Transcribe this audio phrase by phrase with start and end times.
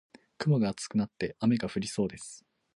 [0.39, 2.43] 雲が厚くなって雨が降りそうです。